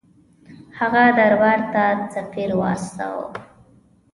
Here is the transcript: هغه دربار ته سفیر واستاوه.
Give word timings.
هغه 0.79 1.03
دربار 1.17 1.59
ته 1.73 1.83
سفیر 2.13 2.51
واستاوه. 2.59 3.27